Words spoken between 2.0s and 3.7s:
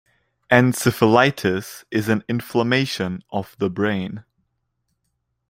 an inflammation of the